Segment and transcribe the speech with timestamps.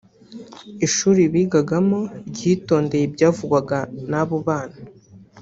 [0.85, 1.99] ishuri bigagamo
[2.29, 4.77] ryitondeye ibyavugwaga n’abo bana